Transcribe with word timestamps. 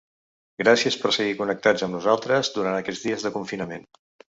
Gràcies 0.63 0.97
per 1.01 1.11
seguir 1.19 1.37
connectats 1.43 1.85
amb 1.89 1.97
nosaltres 1.99 2.53
durant 2.59 2.83
aquests 2.83 3.09
dies 3.11 3.29
de 3.31 3.39
confinament. 3.41 3.91